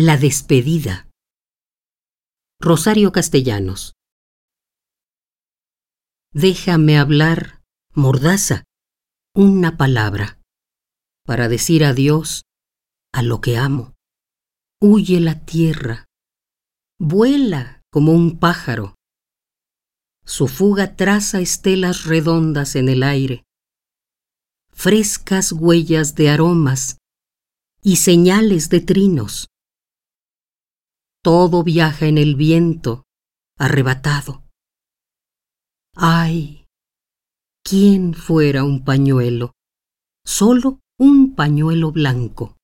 [0.00, 1.08] La despedida.
[2.60, 3.94] Rosario Castellanos.
[6.32, 7.64] Déjame hablar,
[7.94, 8.62] mordaza,
[9.34, 10.38] una palabra,
[11.26, 12.42] para decir adiós
[13.12, 13.96] a lo que amo.
[14.80, 16.04] Huye la tierra,
[17.00, 18.94] vuela como un pájaro.
[20.24, 23.42] Su fuga traza estelas redondas en el aire,
[24.70, 26.98] frescas huellas de aromas
[27.82, 29.48] y señales de trinos
[31.28, 33.04] todo viaja en el viento,
[33.58, 34.44] arrebatado.
[35.94, 36.64] Ay,
[37.62, 39.52] ¿quién fuera un pañuelo?
[40.24, 42.56] Solo un pañuelo blanco.